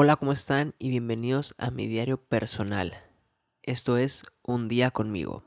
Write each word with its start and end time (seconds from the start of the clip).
Hola, 0.00 0.14
¿cómo 0.14 0.30
están? 0.30 0.76
Y 0.78 0.90
bienvenidos 0.90 1.56
a 1.58 1.72
mi 1.72 1.88
diario 1.88 2.18
personal. 2.18 2.94
Esto 3.64 3.96
es 3.96 4.22
Un 4.44 4.68
día 4.68 4.92
conmigo. 4.92 5.42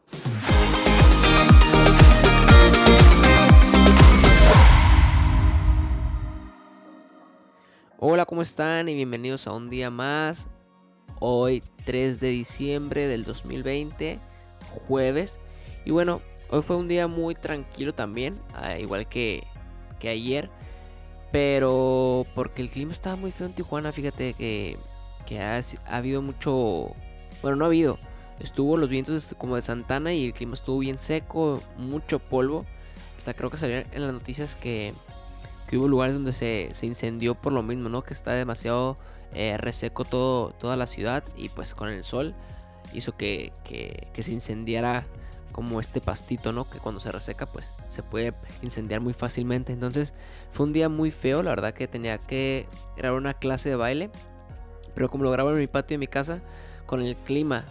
Hola, 7.97 8.25
¿cómo 8.25 8.41
están? 8.41 8.89
Y 8.89 8.93
bienvenidos 8.93 9.47
a 9.47 9.53
un 9.53 9.69
día 9.69 9.89
más. 9.89 10.49
Hoy 11.21 11.63
3 11.85 12.19
de 12.19 12.27
diciembre 12.31 13.07
del 13.07 13.23
2020, 13.23 14.19
jueves. 14.69 15.39
Y 15.85 15.91
bueno, 15.91 16.19
hoy 16.49 16.61
fue 16.61 16.75
un 16.75 16.89
día 16.89 17.07
muy 17.07 17.35
tranquilo 17.35 17.93
también, 17.93 18.37
ah, 18.53 18.77
igual 18.77 19.07
que, 19.07 19.47
que 19.97 20.09
ayer. 20.09 20.49
Pero 21.31 22.25
porque 22.35 22.61
el 22.61 22.69
clima 22.69 22.91
estaba 22.91 23.15
muy 23.15 23.31
feo 23.31 23.47
en 23.47 23.53
Tijuana, 23.53 23.91
fíjate 23.91 24.33
que, 24.33 24.77
ha, 25.39 25.61
habido 25.95 26.21
mucho... 26.21 26.93
Bueno, 27.41 27.57
no 27.57 27.65
ha 27.65 27.67
habido. 27.67 27.97
Estuvo 28.39 28.75
los 28.75 28.89
vientos 28.89 29.33
como 29.37 29.55
de 29.55 29.61
Santana 29.61 30.13
y 30.13 30.25
el 30.25 30.33
clima 30.33 30.55
estuvo 30.55 30.79
bien 30.79 30.99
seco, 30.99 31.61
mucho 31.77 32.19
polvo. 32.19 32.65
Hasta 33.15 33.33
creo 33.33 33.49
que 33.49 33.57
salió 33.57 33.77
en 33.77 34.01
las 34.01 34.13
noticias 34.13 34.55
que, 34.55 34.93
que 35.67 35.77
hubo 35.77 35.87
lugares 35.87 36.15
donde 36.15 36.33
se, 36.33 36.69
se, 36.73 36.87
incendió 36.87 37.35
por 37.35 37.53
lo 37.53 37.63
mismo, 37.63 37.87
¿no? 37.87 38.01
Que 38.03 38.13
está 38.13 38.33
demasiado 38.33 38.97
eh, 39.33 39.57
reseco 39.57 40.03
todo, 40.03 40.51
toda 40.53 40.75
la 40.75 40.87
ciudad 40.87 41.23
y 41.37 41.49
pues 41.49 41.73
con 41.75 41.89
el 41.89 42.03
sol 42.03 42.35
hizo 42.93 43.15
que, 43.15 43.53
que, 43.63 44.07
que 44.11 44.23
se 44.23 44.33
incendiara 44.33 45.05
como 45.51 45.79
este 45.79 46.01
pastito, 46.01 46.51
¿no? 46.51 46.69
Que 46.69 46.79
cuando 46.79 47.01
se 47.01 47.11
reseca, 47.11 47.45
pues 47.45 47.73
se 47.89 48.03
puede 48.03 48.33
incendiar 48.61 49.01
muy 49.01 49.13
fácilmente. 49.13 49.73
Entonces 49.73 50.13
fue 50.51 50.65
un 50.65 50.73
día 50.73 50.89
muy 50.89 51.11
feo, 51.11 51.43
la 51.43 51.51
verdad 51.51 51.73
que 51.73 51.87
tenía 51.87 52.17
que 52.17 52.67
grabar 52.97 53.19
una 53.19 53.33
clase 53.33 53.69
de 53.69 53.75
baile. 53.75 54.09
Pero 54.93 55.09
como 55.09 55.23
lo 55.23 55.31
grabo 55.31 55.51
en 55.51 55.57
mi 55.57 55.67
patio 55.67 55.95
de 55.95 55.99
mi 55.99 56.07
casa, 56.07 56.41
con 56.85 57.01
el 57.01 57.15
clima, 57.15 57.65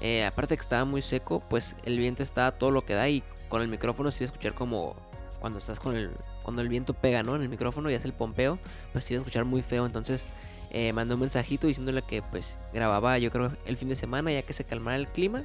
eh, 0.00 0.24
aparte 0.24 0.56
que 0.56 0.62
estaba 0.62 0.84
muy 0.84 1.02
seco, 1.02 1.40
pues 1.48 1.76
el 1.84 1.98
viento 1.98 2.22
estaba 2.22 2.52
todo 2.52 2.70
lo 2.70 2.84
que 2.84 2.94
da 2.94 3.08
y 3.08 3.22
con 3.48 3.62
el 3.62 3.68
micrófono 3.68 4.10
se 4.10 4.24
iba 4.24 4.30
a 4.30 4.32
escuchar 4.32 4.54
como 4.54 4.96
cuando 5.40 5.58
estás 5.58 5.78
con 5.78 5.96
el, 5.96 6.10
cuando 6.42 6.62
el 6.62 6.68
viento 6.68 6.94
pega, 6.94 7.22
¿no? 7.22 7.36
En 7.36 7.42
el 7.42 7.48
micrófono 7.48 7.90
y 7.90 7.94
hace 7.94 8.06
el 8.06 8.14
pompeo, 8.14 8.58
pues 8.92 9.04
se 9.04 9.14
iba 9.14 9.20
a 9.20 9.22
escuchar 9.22 9.44
muy 9.44 9.62
feo. 9.62 9.84
Entonces 9.84 10.26
eh, 10.70 10.92
mandé 10.94 11.14
un 11.14 11.20
mensajito 11.20 11.66
diciéndole 11.66 12.00
que 12.02 12.22
pues 12.22 12.56
grababa 12.72 13.18
yo 13.18 13.30
creo 13.30 13.52
el 13.66 13.76
fin 13.76 13.90
de 13.90 13.94
semana 13.94 14.32
ya 14.32 14.40
que 14.40 14.54
se 14.54 14.64
calmara 14.64 14.96
el 14.96 15.06
clima 15.06 15.44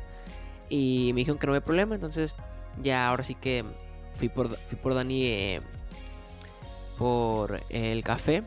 y 0.70 1.12
me 1.14 1.20
dijeron 1.20 1.38
que 1.38 1.48
no 1.48 1.54
había 1.54 1.64
problema. 1.64 1.96
Entonces, 1.96 2.36
ya 2.82 3.08
ahora 3.08 3.24
sí 3.24 3.36
que 3.36 3.66
fui 4.14 4.30
por, 4.30 4.56
fui 4.56 4.78
por 4.78 4.94
Dani 4.94 5.26
eh, 5.26 5.62
por 6.98 7.62
el 7.70 8.04
café 8.04 8.44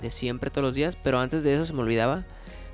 de 0.00 0.10
siempre 0.10 0.50
todos 0.50 0.64
los 0.64 0.74
días. 0.74 0.96
Pero 1.02 1.18
antes 1.18 1.42
de 1.42 1.54
eso 1.54 1.66
se 1.66 1.72
me 1.72 1.80
olvidaba. 1.80 2.24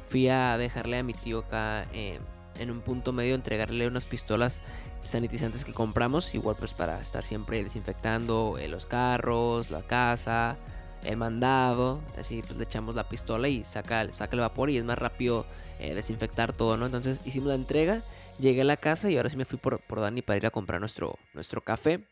Fui 0.06 0.28
a 0.28 0.58
dejarle 0.58 0.98
a 0.98 1.02
mi 1.02 1.14
tío 1.14 1.40
acá 1.40 1.86
eh, 1.92 2.18
en 2.58 2.70
un 2.70 2.80
punto 2.80 3.12
medio, 3.12 3.34
entregarle 3.34 3.86
unas 3.88 4.04
pistolas 4.04 4.58
sanitizantes 5.02 5.64
que 5.64 5.72
compramos. 5.72 6.34
Igual 6.34 6.56
pues 6.58 6.72
para 6.72 7.00
estar 7.00 7.24
siempre 7.24 7.62
desinfectando 7.62 8.58
eh, 8.58 8.68
los 8.68 8.86
carros, 8.86 9.70
la 9.70 9.82
casa, 9.82 10.56
el 11.04 11.16
mandado. 11.16 12.00
Así 12.18 12.42
pues 12.42 12.58
le 12.58 12.64
echamos 12.64 12.94
la 12.94 13.08
pistola 13.08 13.48
y 13.48 13.64
saca, 13.64 14.10
saca 14.12 14.36
el 14.36 14.40
vapor 14.40 14.70
y 14.70 14.76
es 14.76 14.84
más 14.84 14.98
rápido 14.98 15.46
desinfectar 15.78 16.54
todo, 16.54 16.78
¿no? 16.78 16.86
Entonces 16.86 17.20
hicimos 17.26 17.48
la 17.48 17.56
entrega 17.56 18.02
Llegué 18.38 18.62
a 18.62 18.64
la 18.64 18.76
casa 18.76 19.10
y 19.10 19.16
ahora 19.16 19.30
sí 19.30 19.36
me 19.36 19.44
fui 19.44 19.58
por, 19.58 19.80
por 19.80 20.00
Dani 20.00 20.22
para 20.22 20.36
ir 20.36 20.46
a 20.46 20.50
comprar 20.50 20.80
nuestro, 20.80 21.18
nuestro 21.34 21.60
café. 21.60 22.04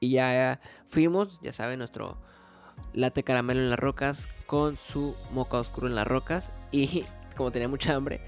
Y 0.00 0.10
ya 0.10 0.60
fuimos, 0.86 1.40
ya 1.40 1.52
saben, 1.52 1.78
nuestro 1.78 2.18
latte 2.92 3.22
caramelo 3.22 3.60
en 3.60 3.70
las 3.70 3.78
rocas 3.78 4.28
con 4.46 4.76
su 4.76 5.16
moca 5.32 5.58
oscuro 5.58 5.86
en 5.86 5.94
las 5.94 6.06
rocas. 6.06 6.50
Y 6.72 7.04
como 7.36 7.50
tenía 7.52 7.68
mucha 7.68 7.94
hambre, 7.94 8.20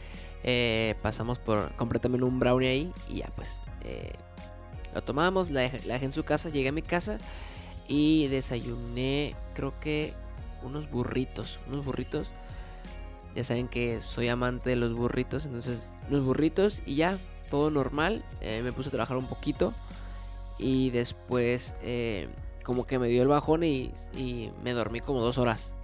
eh, 0.45 0.95
pasamos 1.03 1.39
por. 1.39 1.75
Compré 1.77 1.99
también 1.99 2.25
un 2.25 2.39
brownie 2.39 2.69
ahí 2.69 2.93
y 3.09 3.17
ya 3.17 3.29
pues. 3.37 3.61
Eh, 3.83 4.15
lo 4.95 5.03
tomamos, 5.03 5.51
la 5.51 5.61
dejé 5.61 6.05
en 6.07 6.13
su 6.15 6.25
casa, 6.25 6.49
llegué 6.49 6.71
a 6.71 6.73
mi 6.73 6.81
casa 6.81 7.19
y 7.87 8.29
desayuné, 8.29 9.35
creo 9.55 9.79
que 9.79 10.15
unos 10.63 10.91
burritos. 10.91 11.61
Unos 11.69 11.85
burritos 11.85 12.31
ya 13.37 13.45
saben 13.45 13.69
que 13.69 14.01
soy 14.01 14.29
amante 14.29 14.71
de 14.71 14.77
los 14.77 14.95
burritos, 14.95 15.45
entonces 15.45 15.95
los 16.09 16.25
burritos 16.25 16.81
y 16.87 16.95
ya, 16.97 17.19
todo 17.51 17.71
normal. 17.71 18.25
Eh, 18.41 18.63
me 18.63 18.73
puse 18.73 18.89
a 18.89 18.93
trabajar 18.93 19.19
un 19.19 19.27
poquito 19.27 19.75
y 20.59 20.89
después 20.89 21.75
eh, 21.83 22.29
como 22.65 22.87
que 22.87 22.99
me 22.99 23.09
dio 23.09 23.21
el 23.21 23.29
bajón 23.29 23.63
y, 23.63 23.93
me 24.65 24.73
dormí 24.73 25.01
como 25.01 25.21
dos 25.21 25.37
horas. 25.37 25.75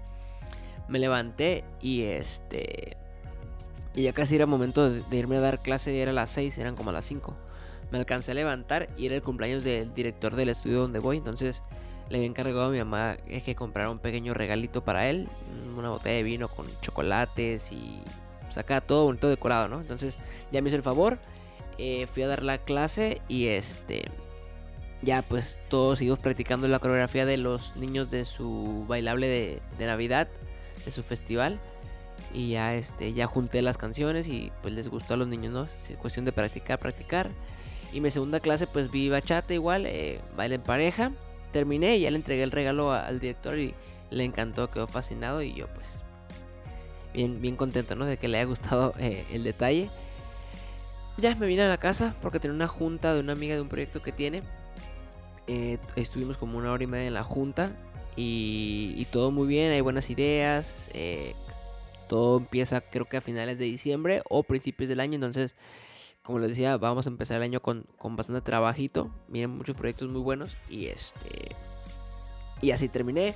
Me 0.88 0.98
levanté 0.98 1.64
y 1.82 2.02
este... 2.02 2.96
Y 3.94 4.04
ya 4.04 4.14
casi 4.14 4.36
era 4.36 4.46
momento 4.46 4.88
de, 4.88 5.02
irme 5.14 5.36
a 5.36 5.40
dar 5.40 5.60
clase, 5.60 6.00
era 6.00 6.14
las 6.14 6.30
6, 6.30 6.56
eran 6.56 6.74
como 6.74 6.88
a 6.88 6.94
las 6.94 7.04
5. 7.04 7.36
Me 7.90 7.98
alcancé 7.98 8.30
a 8.30 8.34
levantar 8.34 8.88
y 8.96 9.04
era 9.04 9.14
el 9.14 9.22
cumpleaños 9.22 9.62
del 9.62 9.92
director 9.92 10.34
del 10.34 10.48
estudio 10.48 10.80
donde 10.80 10.98
voy, 10.98 11.19
entonces 11.19 11.62
le 12.08 12.16
había 12.16 12.28
encargado 12.28 12.64
a 12.64 12.70
mi 12.70 12.78
mamá 12.78 13.16
que 13.16 13.54
comprara 13.54 13.90
un 13.90 13.98
pequeño 13.98 14.32
regalito 14.32 14.82
para 14.82 15.10
él, 15.10 15.28
una 15.81 15.91
botella 15.91 16.16
de 16.16 16.22
vino 16.22 16.49
con 16.49 16.66
chocolates 16.81 17.72
y 17.72 18.03
saca 18.50 18.77
pues, 18.77 18.87
todo 18.87 19.05
bonito 19.05 19.28
decorado, 19.28 19.69
¿no? 19.69 19.81
Entonces 19.81 20.19
ya 20.50 20.62
me 20.62 20.69
hizo 20.69 20.77
el 20.77 20.83
favor, 20.83 21.19
eh, 21.78 22.06
fui 22.06 22.22
a 22.22 22.28
dar 22.28 22.43
la 22.43 22.59
clase 22.59 23.22
y 23.28 23.47
este, 23.47 24.05
ya 25.03 25.22
pues 25.22 25.59
todos 25.69 25.99
seguimos 25.99 26.19
practicando 26.19 26.69
la 26.69 26.78
coreografía 26.78 27.27
de 27.27 27.37
los 27.37 27.77
niños 27.77 28.11
de 28.11 28.25
su 28.25 28.84
bailable 28.88 29.28
de, 29.28 29.62
de 29.78 29.87
Navidad, 29.87 30.28
de 30.84 30.91
su 30.91 31.03
festival. 31.03 31.61
Y 32.34 32.50
ya 32.53 32.75
este, 32.75 33.12
ya 33.12 33.27
junté 33.27 33.61
las 33.61 33.77
canciones 33.77 34.27
y 34.27 34.53
pues 34.62 34.72
les 34.72 34.88
gustó 34.88 35.15
a 35.15 35.16
los 35.19 35.28
niños, 35.28 35.53
¿no? 35.53 35.65
Es 35.65 35.93
cuestión 35.99 36.25
de 36.25 36.32
practicar, 36.32 36.78
practicar. 36.78 37.31
Y 37.93 38.00
mi 38.00 38.11
segunda 38.11 38.41
clase 38.41 38.66
pues 38.66 38.91
vi 38.91 39.11
bachata 39.11 39.53
igual, 39.53 39.84
eh, 39.87 40.21
en 40.38 40.62
pareja 40.62 41.12
terminé 41.53 41.99
y 41.99 42.00
ya 42.00 42.11
le 42.11 42.16
entregué 42.16 42.43
el 42.43 42.50
regalo 42.50 42.93
al 42.93 43.21
director 43.21 43.59
y 43.59 43.75
le 44.12 44.25
encantó, 44.25 44.71
quedó 44.71 44.87
fascinado 44.87 45.43
y 45.43 45.55
yo 45.55 45.67
pues 45.75 46.05
bien, 47.12 47.41
bien 47.41 47.56
contento, 47.56 47.97
¿no? 47.97 48.05
De 48.05 48.17
que 48.17 48.28
le 48.28 48.39
haya 48.39 48.47
gustado 48.47 48.95
eh, 48.99 49.27
el 49.31 49.45
detalle. 49.45 49.91
Ya 51.19 51.34
me 51.34 51.47
vine 51.47 51.62
a 51.62 51.69
la 51.69 51.78
casa 51.78 52.15
porque 52.23 52.41
tenía 52.41 52.55
una 52.55 52.69
junta 52.69 53.15
de 53.15 53.21
una 53.21 53.33
amiga 53.33 53.55
de 53.55 53.61
un 53.61 53.69
proyecto 53.69 54.00
que 54.03 54.12
tiene. 54.12 54.43
Eh, 55.47 55.78
estuvimos 55.97 56.39
como 56.39 56.56
una 56.56 56.73
hora 56.73 56.84
y 56.84 56.87
media 56.87 57.06
en 57.09 57.15
la 57.15 57.25
junta 57.25 57.77
y, 58.17 59.06
todo 59.11 59.31
muy 59.31 59.47
bien, 59.47 59.73
hay 59.73 59.81
buenas 59.81 60.09
ideas. 60.11 60.91
Eh, 60.94 61.34
todo 62.09 62.39
empieza 62.39 62.81
creo 62.81 63.06
que 63.06 63.17
a 63.17 63.21
finales 63.21 63.59
de 63.59 63.65
diciembre 63.67 64.23
o 64.29 64.43
principios 64.43 64.89
del 64.89 65.00
año, 65.00 65.15
entonces 65.15 65.56
como 66.23 66.39
les 66.39 66.50
decía, 66.50 66.77
vamos 66.77 67.06
a 67.06 67.11
empezar 67.11 67.39
el 67.39 67.43
año 67.43 67.61
con, 67.61 67.84
bastante 68.17 68.43
trabajito. 68.43 69.11
Miren, 69.29 69.50
muchos 69.50 69.77
proyectos 69.77 70.11
muy 70.11 70.21
buenos. 70.21 70.56
Y 70.71 70.87
este. 70.87 71.55
Y 72.61 72.71
así 72.71 72.89
terminé. 72.89 73.34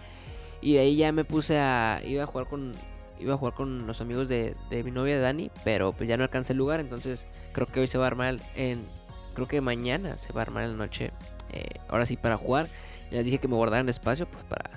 Y 0.61 0.75
de 0.75 0.81
ahí 0.81 0.97
ya 0.97 1.12
me 1.12 1.25
puse 1.25 1.59
a. 1.59 2.00
Iba 2.05 2.25
a 2.25 2.27
jugar 2.27 2.49
con. 2.49 2.72
Iba 3.19 3.34
a 3.34 3.39
jugar 3.39 3.55
con 3.55 3.87
los 3.87 4.00
amigos 4.00 4.28
de, 4.28 4.55
mi 4.84 4.91
novia 4.91 5.19
Dani. 5.19 5.50
Pero 5.65 5.93
pues 5.93 6.09
ya 6.09 6.17
no 6.17 6.25
alcancé 6.25 6.53
el 6.53 6.59
lugar. 6.59 6.81
Entonces 6.81 7.27
creo 7.53 7.67
que 7.67 7.81
hoy 7.81 7.87
se 7.87 7.99
va 7.99 8.05
a 8.05 8.09
armar 8.09 8.37
en. 8.55 8.87
Creo 9.34 9.47
que 9.47 9.61
mañana 9.61 10.16
se 10.16 10.33
va 10.33 10.41
a 10.41 10.43
armar 10.43 10.65
en 10.65 10.72
la 10.72 10.77
noche. 10.77 11.12
Eh, 11.53 11.81
ahora 11.89 12.06
sí 12.06 12.16
para 12.16 12.37
jugar. 12.37 12.69
Les 13.11 13.25
dije 13.25 13.39
que 13.39 13.49
me 13.49 13.56
guardaran 13.56 13.89
espacio. 13.89 14.27
Pues 14.27 14.45
para 14.45 14.71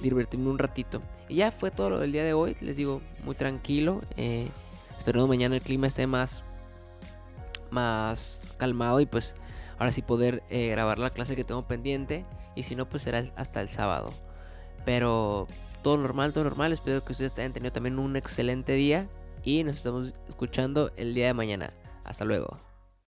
divertirme 0.00 0.48
un 0.48 0.58
ratito. 0.58 1.00
Y 1.28 1.36
ya 1.36 1.50
fue 1.50 1.70
todo 1.70 2.02
el 2.02 2.12
día 2.12 2.24
de 2.24 2.32
hoy. 2.32 2.56
Les 2.60 2.76
digo, 2.76 3.00
muy 3.24 3.34
tranquilo. 3.34 4.02
Eh, 4.16 4.48
espero 4.96 5.26
mañana 5.26 5.56
el 5.56 5.62
clima 5.62 5.86
esté 5.86 6.06
más 6.06 6.42
más 7.70 8.54
calmado 8.56 9.00
y 9.00 9.06
pues 9.06 9.34
ahora 9.78 9.92
sí 9.92 10.02
poder 10.02 10.42
eh, 10.50 10.68
grabar 10.68 10.98
la 10.98 11.10
clase 11.10 11.36
que 11.36 11.44
tengo 11.44 11.62
pendiente 11.62 12.24
y 12.54 12.64
si 12.64 12.74
no 12.74 12.88
pues 12.88 13.02
será 13.02 13.24
hasta 13.36 13.60
el 13.60 13.68
sábado. 13.68 14.10
Pero 14.88 15.46
todo 15.82 15.98
normal, 15.98 16.32
todo 16.32 16.44
normal. 16.44 16.72
Espero 16.72 17.04
que 17.04 17.12
ustedes 17.12 17.38
hayan 17.38 17.52
tenido 17.52 17.70
también 17.70 17.98
un 17.98 18.16
excelente 18.16 18.72
día 18.72 19.06
y 19.44 19.62
nos 19.62 19.76
estamos 19.76 20.14
escuchando 20.26 20.92
el 20.96 21.12
día 21.12 21.26
de 21.26 21.34
mañana. 21.34 21.74
Hasta 22.04 22.24
luego. 22.24 22.58